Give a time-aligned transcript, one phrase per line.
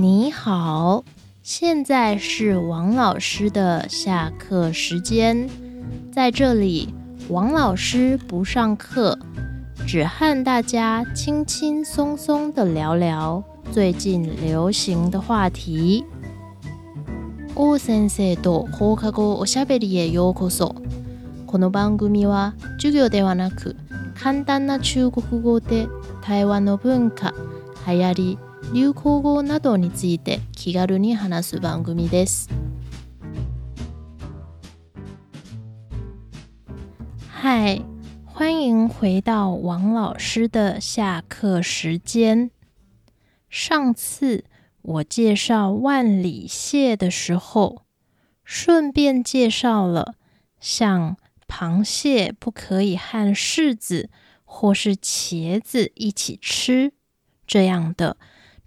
[0.00, 1.02] 你好，
[1.42, 5.50] 现在是王老师的下课时间，
[6.12, 6.94] 在这里，
[7.28, 9.18] 王老师不上课，
[9.88, 13.42] 只和大家轻轻松松的聊聊
[13.72, 16.04] 最近流行的话题。
[17.80, 20.76] 先生とおしゃべりへようこそ。
[21.44, 23.74] この番組は授業ではなく、
[24.14, 25.88] 簡単な中国語で
[26.22, 27.34] 台湾の文化
[27.84, 28.47] 流行。
[28.70, 32.50] 流行語どについて気軽に話す番組です。
[37.30, 37.80] 嗨，
[38.26, 42.50] 欢迎回到王老师的下课时间。
[43.48, 44.44] 上次
[44.82, 47.84] 我介绍万里蟹的时候，
[48.44, 50.16] 顺便介绍了
[50.60, 54.10] 像螃蟹不可以和柿子
[54.44, 56.92] 或是茄子一起吃
[57.46, 58.18] 这样的。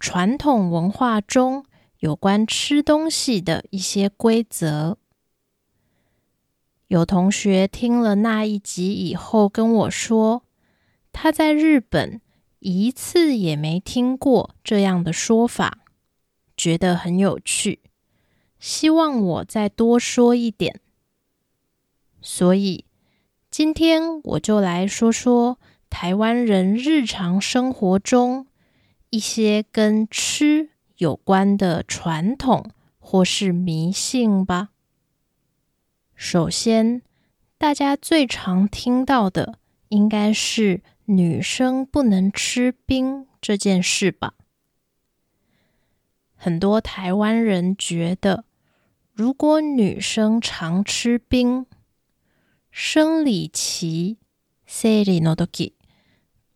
[0.04, 1.64] 传统文化中
[2.00, 4.98] 有关吃东西的一些规则，
[6.88, 10.42] 有同学听了那一集以后跟我说，
[11.12, 12.20] 他在日本
[12.58, 15.84] 一次也没听过这样的说法，
[16.58, 17.82] 觉得很有趣，
[18.60, 20.80] 希望我再多说一点。
[22.24, 22.86] 所以
[23.52, 25.60] 今天我就来说说
[25.92, 28.48] 台湾人日常生活中。
[29.12, 34.70] 一些跟吃有关的传统或是迷信吧。
[36.16, 37.02] 首先，
[37.58, 44.36] 大家最常听到的应该是女生不能吃冰这件事吧。
[46.36, 48.46] 很多台湾人觉得，
[49.14, 51.66] 如果女生常吃冰，
[52.72, 54.18] 生理期，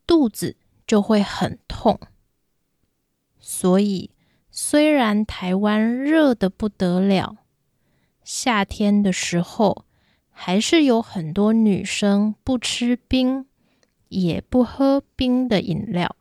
[0.06, 0.56] 肚子
[0.86, 2.00] 就会很痛。
[3.48, 4.10] 所以，
[4.50, 7.36] 虽然台湾热得不得了，
[8.24, 9.84] 夏天的时候，
[10.32, 13.46] 还是有很多女生不吃冰，
[14.08, 16.16] 也不喝冰的饮料。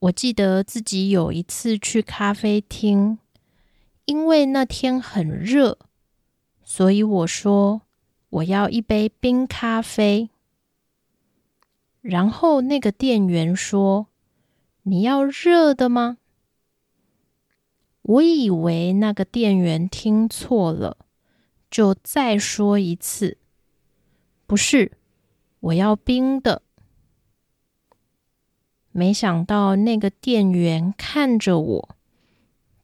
[0.00, 3.18] 我记得自己有一次去咖啡厅，
[4.04, 5.78] 因为那天很热，
[6.62, 7.80] 所以我说
[8.28, 10.28] 我要一杯冰咖啡。
[12.02, 14.08] 然后那个店员说。
[14.84, 16.16] 你要热的吗？
[18.00, 20.96] 我以为那个店员听错了，
[21.70, 23.36] 就再说一次，
[24.46, 24.92] 不是，
[25.60, 26.62] 我要冰的。
[28.90, 31.88] 没想到那个店员看着我，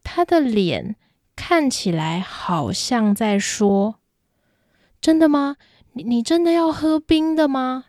[0.04, 0.96] 他的脸
[1.34, 4.00] 看起来好像在说
[5.00, 5.56] ：“真的吗？
[5.94, 7.86] 你你真的要喝冰的吗？”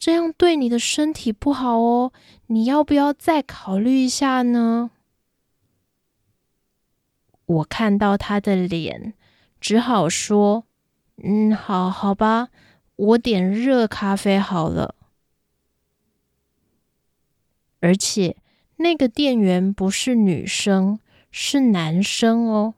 [0.00, 2.10] 这样对你的身体不好哦，
[2.46, 4.90] 你要不要再考虑一下呢？
[7.44, 9.12] 我看到他的脸，
[9.60, 10.64] 只好说
[11.22, 12.48] ：“嗯，好好吧，
[12.96, 14.94] 我点热咖啡好了。”
[17.80, 18.36] 而且
[18.76, 20.98] 那个店员不是女生，
[21.30, 22.72] 是男生哦，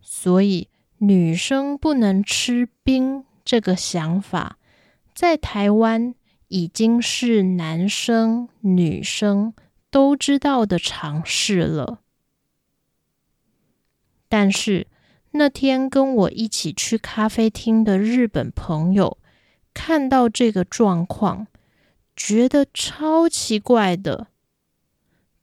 [0.00, 0.70] 所以
[1.00, 4.56] 女生不能吃冰这个想法，
[5.14, 6.14] 在台湾。
[6.50, 9.54] 已经是男生女生
[9.88, 12.00] 都知道的常识了。
[14.28, 14.88] 但是
[15.32, 19.16] 那天跟我一起去咖啡厅的日本朋友
[19.72, 21.46] 看到这个状况，
[22.16, 24.26] 觉得超奇怪的。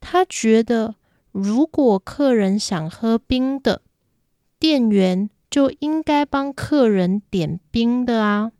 [0.00, 0.96] 他觉得，
[1.32, 3.80] 如果客人想喝冰的，
[4.58, 8.52] 店员就应该帮客人点冰的啊。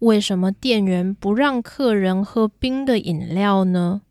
[0.00, 4.02] 为什么店员不让客人喝冰的饮料呢？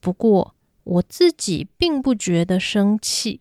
[0.00, 0.54] 不过
[0.84, 3.40] 我自己并不觉得生气，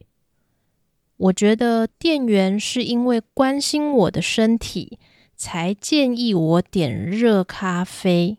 [1.16, 5.00] 我觉得店员是因为关心我的身体，
[5.38, 8.38] 才建议我点热咖啡。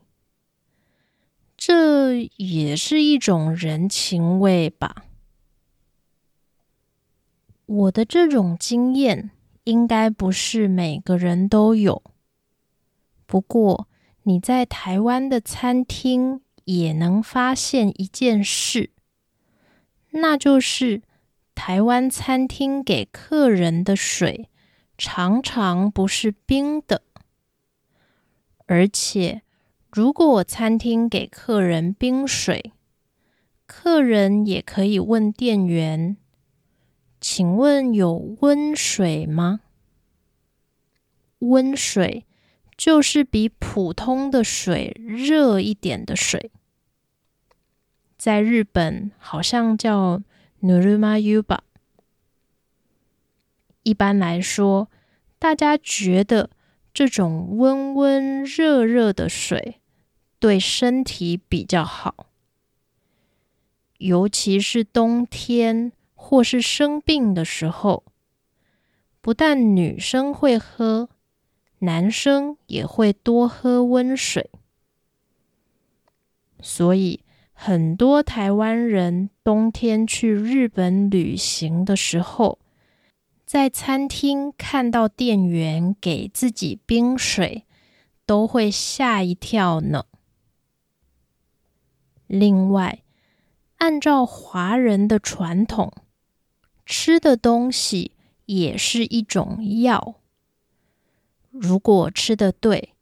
[1.57, 5.07] 这也是一种人情味吧。
[7.65, 9.31] 我的这种经验。
[9.69, 12.03] 应该不是每个人都有。
[13.27, 13.87] 不过
[14.23, 18.89] 你在台湾的餐厅也能发现一件事，
[20.13, 21.03] 那就是
[21.55, 24.49] 台湾餐厅给客人的水
[24.97, 27.03] 常常不是冰的。
[28.65, 29.43] 而且，
[29.93, 32.73] 如果我餐厅给客人冰水，
[33.67, 36.17] 客人也可以问店员。
[37.21, 39.61] 请问有温水吗？
[41.41, 42.25] 温水
[42.77, 46.51] 就是比普通的水热一点的水，
[48.17, 50.23] 在日本好像叫
[50.61, 51.45] n u u u
[53.83, 54.89] 一般来说，
[55.41, 56.51] 大家觉得
[56.95, 59.81] 这种温温热热的水
[60.39, 62.27] 对身体比较好，
[63.99, 65.93] 尤其是冬天。
[66.19, 68.05] 或是生病的时候，
[69.23, 71.09] 不但女生会喝，
[71.79, 74.51] 男生也会多喝温水。
[76.61, 82.59] 所以，很多台湾人冬天去日本旅行的时候，
[83.47, 87.65] 在餐厅看到店员给自己冰水，
[88.27, 90.05] 都会吓一跳呢。
[92.27, 93.03] 另外，
[93.77, 95.93] 按照华人的传统。
[96.89, 98.13] 吃的东西
[98.47, 100.15] 也是一种药，
[101.51, 102.95] 如果吃的对，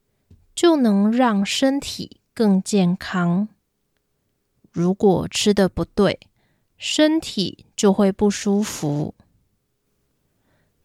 [0.57, 3.47] 就能让身体更健康；
[4.73, 6.19] 如果吃的不对，
[6.77, 9.15] 身体就会不舒服。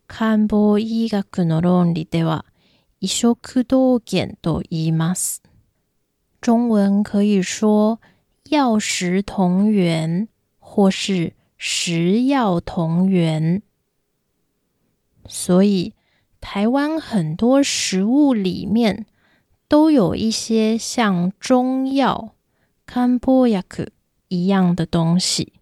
[0.07, 2.45] 漢方医学の論理では、
[3.00, 5.39] 医食同源と言います。
[6.39, 8.00] 中文可以说
[8.51, 10.27] “药食同源”
[10.62, 11.33] 或是。
[11.63, 13.61] 食药同源，
[15.27, 15.93] 所以
[16.39, 19.05] 台湾很多食物里面
[19.67, 22.33] 都有一些像中药
[22.87, 23.89] 漢方雅克
[24.29, 25.53] 一样的东西。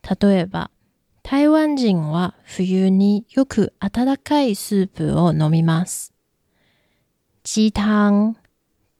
[0.00, 0.70] 例えば、
[1.22, 6.10] 台湾人は冬によく温かいスープを飲みます。
[7.42, 8.34] 鸡汤、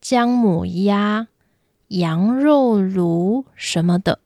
[0.02, 1.28] 姜母鸭、
[1.88, 4.20] 羊肉炉什么的。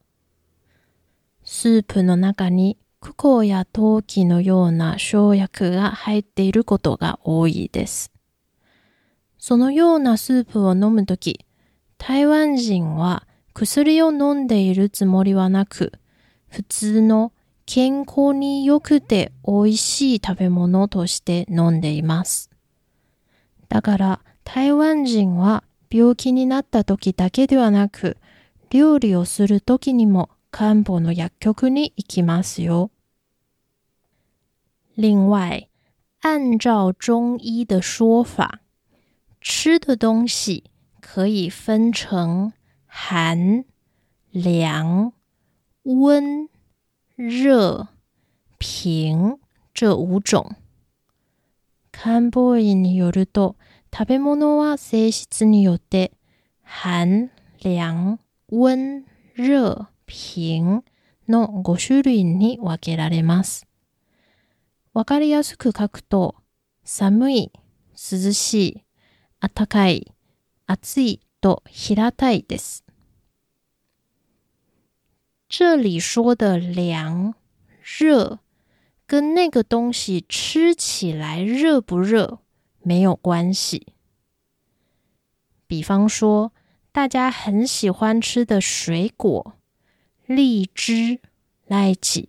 [1.50, 8.12] スープの中にクコや陶器のような生薬が入っていることが多いです。
[9.39, 11.47] そのようなスープを飲むとき、
[11.97, 15.93] 台湾人は薬を飲んでいるつもりはなく、
[16.49, 17.33] 普通の
[17.65, 22.51] 健康に良くて美味しい食べ物として飲んでいます。
[23.71, 28.19] だから台湾人は病気になった時だけではなく、
[28.69, 32.89] 料理をする時にも看不の薬局に行きますよ。
[32.89, 32.91] 哟！
[34.95, 35.69] 另外，
[36.21, 38.61] 按照中医的说法，
[39.41, 40.65] 吃的东西
[41.00, 42.53] 可以分成
[42.87, 43.65] 寒、
[44.31, 45.12] 凉、
[45.83, 46.49] 温、
[47.15, 47.89] 热、
[48.59, 49.39] 平
[49.75, 50.56] 这五种。
[51.93, 53.56] 看不因有的多，
[53.91, 56.11] 他被莫诺娃说子女有的
[56.62, 59.05] 寒、凉、温、
[59.35, 59.89] 热。
[60.10, 60.82] 品
[61.28, 63.66] の5種類に分けられます。
[64.94, 66.34] わかりやすく書くと、
[66.84, 67.52] 寒い、
[67.94, 68.84] 涼しい、
[69.40, 70.10] 暖かい、
[70.66, 72.84] 暑いと平たいです。
[75.49, 77.34] 这里说的凉、
[77.82, 78.40] 热
[79.06, 82.40] 跟那个东西吃起来热不热
[82.82, 83.87] 没有关系。
[85.67, 86.53] 比方说，
[86.93, 89.57] 大家很喜欢吃的水果，
[90.29, 91.20] 荔枝
[91.67, 92.29] 来一起，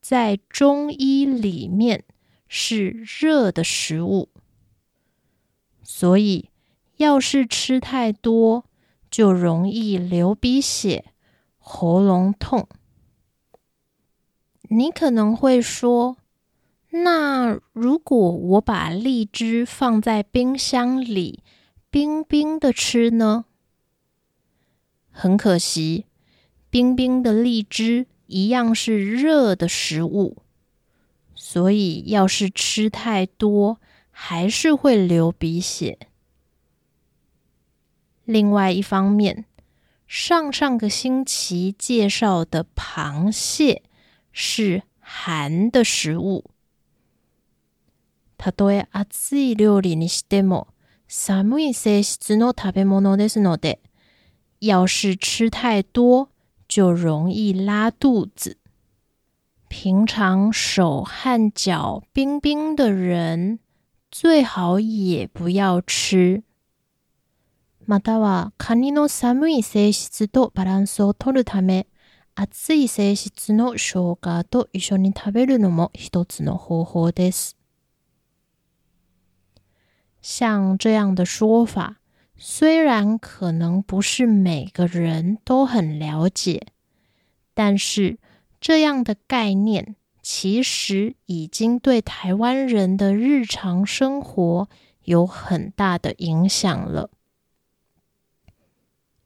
[0.00, 2.04] 在中医里面
[2.48, 2.88] 是
[3.20, 4.28] 热的食物，
[5.84, 6.50] 所以
[6.96, 8.64] 要是吃太多，
[9.08, 11.04] 就容易流鼻血、
[11.58, 12.68] 喉咙痛。
[14.62, 16.16] 你可能会说，
[16.88, 21.44] 那如果我把荔枝放在冰箱里，
[21.88, 23.44] 冰冰的吃呢？
[25.12, 26.06] 很可惜。
[26.70, 30.36] 冰冰的荔枝一样是热的食物，
[31.34, 35.98] 所以要是吃太多，还是会流鼻血。
[38.24, 39.46] 另外一方面，
[40.06, 43.82] 上上个星期介绍的螃蟹
[44.30, 46.44] 是寒的食物，
[48.36, 50.68] 例え呀阿兹六零尼西 demo
[51.08, 51.32] s
[53.60, 53.78] a
[54.60, 56.30] 要是吃太多。
[56.70, 58.58] 就容易拉肚子。
[59.66, 63.58] 平常手和脚冰冰的人，
[64.08, 66.44] 最好也不要吃。
[67.88, 71.88] または、カニの寒い性質とバランスを取るため、
[72.36, 77.54] 暑い性質の生姜と一緒に食べるのも一つの方法です。
[80.22, 81.99] 像这样的说法。
[82.42, 86.68] 虽然可能不是每个人都很了解，
[87.52, 88.18] 但是
[88.58, 94.70] 这样的概念其实已经对台湾人的日常生活
[95.04, 97.10] 有很大的影响了。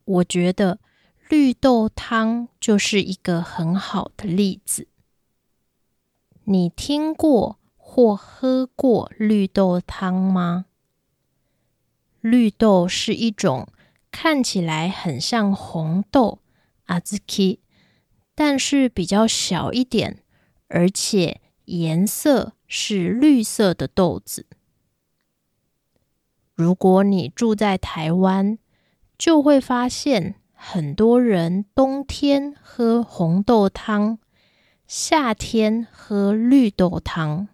[0.07, 0.81] 我觉得
[1.29, 4.89] 绿豆汤就是一个很好的例子。
[6.43, 10.67] 你听过或喝过绿豆汤吗？
[12.25, 13.69] 绿豆是一种
[14.11, 16.39] 看起来很像红豆
[16.85, 17.61] 阿紫皮，
[18.35, 20.23] 但是比较小一点，
[20.69, 24.47] 而且颜色是绿色的豆子。
[26.55, 28.59] 如果你住在台湾，
[29.19, 34.19] 就会发现很多人冬天喝红豆汤，
[34.87, 37.49] 夏天喝绿豆汤。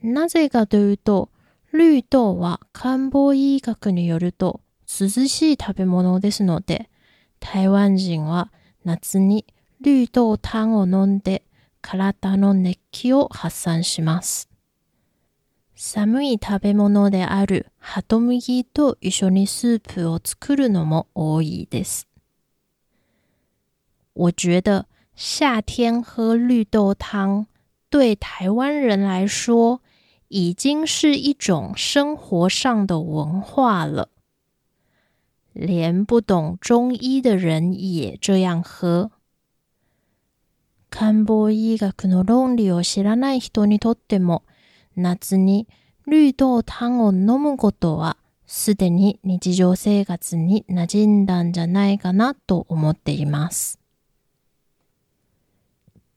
[0.00, 1.30] 那这个绿豆。
[1.72, 6.90] ルーは漢方医学によると涼しい食べ物ですので、
[7.38, 8.50] 台湾人は
[8.84, 9.46] 夏に
[9.80, 11.44] ルー豆炭を飲んで
[11.80, 14.48] 体の熱気を発散します。
[15.76, 22.08] 寒い食べ物であるハトムギと一緒にスープを作るのも多いです。
[24.16, 27.46] 我觉得夏天喝绿豆汤
[27.88, 29.80] 对台湾人来说
[30.32, 34.10] 已经是一种生活上的文化了。
[35.52, 39.10] 连不懂中医的人也这样喝。
[40.88, 44.42] 漢方医学の論理を知らない人にとっても、
[44.94, 45.66] 夏に
[46.06, 53.80] 绿豆汤を飲むことは、すでに日常生活に馴染んだんじゃないかなと思っています。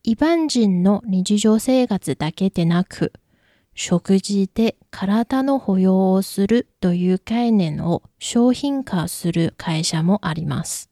[0.04, 3.12] 一般人の日常生活だけでなく、
[3.76, 10.90] 食事で体の保養をするという概念を商品化する会社もあります。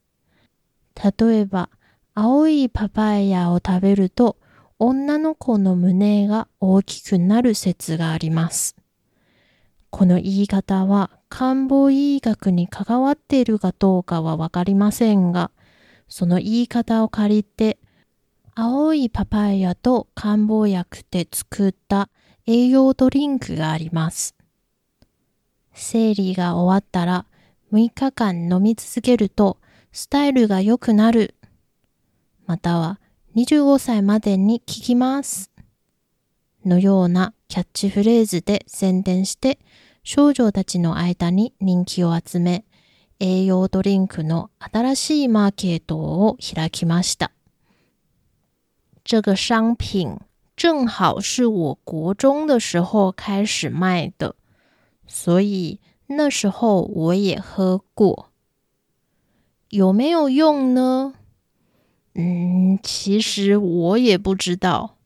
[1.19, 1.69] 例えば、
[2.13, 4.37] 青いパパイヤを食べると
[4.79, 8.75] 女の子の胸が大きくなる説があります。
[9.91, 15.51] この言い方は漢方医学に関わっているかどうかはわかりませんが、
[16.07, 17.77] その言い方を借りて、
[18.55, 22.09] 青いパパイヤと漢方薬で作った
[22.47, 24.35] 栄養ドリンクがあります。
[25.73, 27.25] 生理が終わったら
[27.71, 29.57] 6日間飲み続けると
[29.91, 31.35] スタイルが良くなる。
[32.47, 32.99] または
[33.35, 35.51] 25歳までに効きます。
[36.65, 39.59] のようなキャッチフレーズで宣伝して
[40.03, 42.65] 少女たちの間に人気を集め
[43.19, 47.31] 栄養ドリンクの新しいマーケットを開きました。
[49.03, 50.21] 这个商品
[50.55, 54.35] 正好是我国中的时候开始卖的，
[55.07, 58.29] 所以那时候我也喝过。
[59.69, 61.13] 有没有用呢？
[62.13, 64.97] 嗯，其实我也不知道。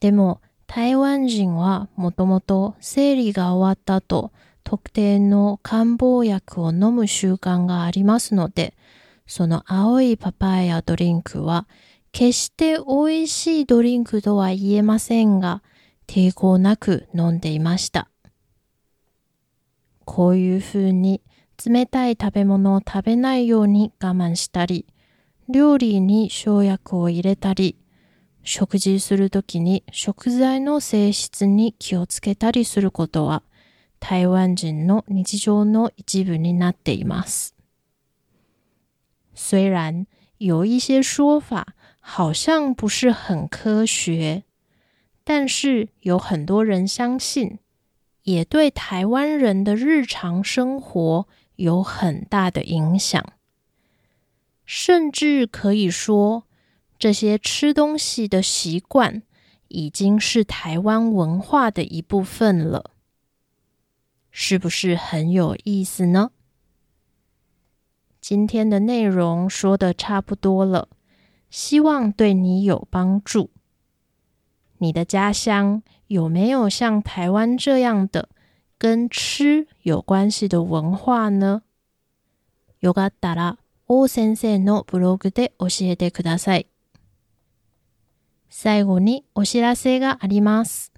[0.00, 4.30] でも台湾人はもともと生理が終わった後、
[4.62, 8.74] 特定の漢方薬を飲む習慣がありますので、
[9.26, 11.66] その青いパパイヤドリンクは。
[12.12, 15.62] 決して美味しいドリンクとは言えませんが、
[16.06, 18.08] 抵抗なく飲んでいました。
[20.04, 21.22] こういう風に
[21.64, 24.86] 冷たい食べ物を食べないように我慢したり、
[25.48, 27.78] 料理に生薬を入れたり、
[28.44, 33.42] 食事するときに食材の性質に気をつけたりすることは、
[34.00, 37.54] 台湾人の日常の一部になっています。
[39.34, 40.06] 虽然
[40.38, 41.64] 有一些说法
[42.04, 44.42] 好像不是很科学，
[45.24, 47.60] 但是有很多人相信，
[48.24, 53.24] 也对台湾人的日常生活有很大的影响。
[54.66, 56.44] 甚至可以说，
[56.98, 59.22] 这些吃东西的习惯
[59.68, 62.90] 已经是台湾文化的一部分了。
[64.30, 66.32] 是不是很有意思呢？
[68.20, 70.88] 今天的内容说的差不多了。
[71.52, 73.50] 希望对你有帮助。
[74.78, 78.30] 你的家乡有没有像台湾这样的
[78.78, 81.60] 跟吃有关系的文化呢？
[82.80, 86.66] よかったら、王先生のブログで教えてください。
[88.48, 90.90] 最後にお知らせがあります。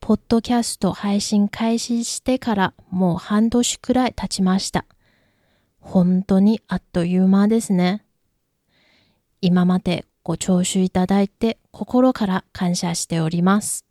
[0.00, 4.84] ポッドキャスト配信開始してからもう半年くらい経ちました。
[5.80, 8.04] 本当にあっという間ですね。
[9.40, 13.84] 今までご聴取いただいて心から感謝しております。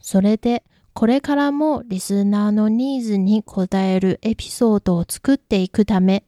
[0.00, 6.24] それで、これからもリスナーのニーズに応えるエピソードを作っていくため、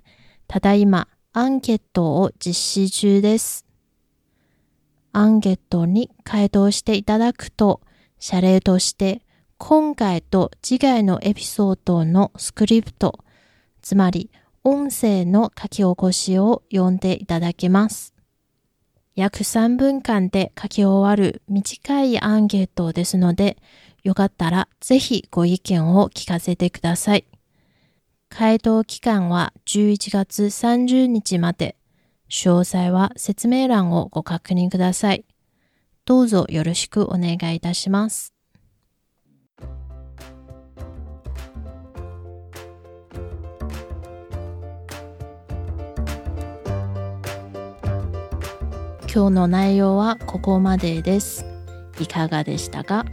[0.47, 3.65] ただいまアンケートを実施中です。
[5.13, 7.81] アンケートに回答していただくと、
[8.21, 9.23] 謝礼として
[9.59, 13.19] 今回と次回のエピソードのスクリプト、
[13.83, 14.31] つまり
[14.63, 18.13] 音声の書き起こしを読んでいただけます。
[19.15, 23.57] 約3分間で書き終わる短いアンケートですので、
[24.03, 27.25] よかったらぜひご意見を聞かせてください。
[28.29, 31.77] 回答期間は11月30日まで。
[32.31, 35.25] 詳細は説明欄をご確認ください。
[36.05, 38.35] どうぞよろしくお願いいたします。
[49.13, 51.45] 今日の内容はここまでです。
[51.99, 53.05] いかがでしたか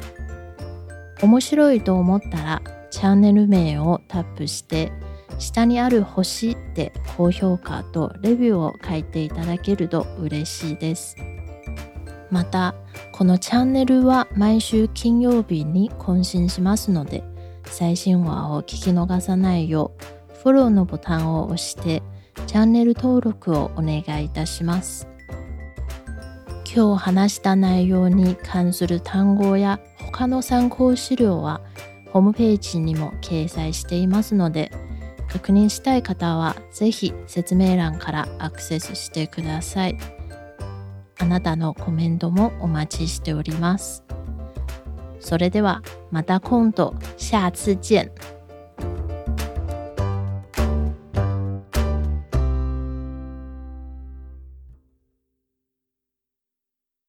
[1.23, 2.61] 面白いと思ったら
[2.91, 4.91] チャンネル名をタップして
[5.39, 11.15] 下にある星で高評価とレビューを書いていただけると嬉しいです。
[12.29, 12.75] また
[13.11, 17.23] このチャンネルは毎週金曜日に更新しますので
[17.65, 19.93] 最新話を聞き逃さないよ
[20.29, 22.03] うフォローのボタンを押して
[22.45, 25.07] チャンネル登録をお願いいたします。
[26.77, 31.59] 今日話した内容に関する単語や他の参考資料は
[32.13, 34.69] ホームページにも掲載していますので
[35.27, 39.97] 確認したい方は是非説明欄からアクセスしてください
[41.17, 44.03] あなたのコメントもお待ちしております
[45.19, 45.81] それでは
[46.11, 48.07] また今度下次見